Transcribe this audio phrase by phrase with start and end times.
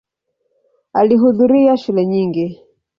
[0.99, 2.61] Alihudhuria shule nyingi.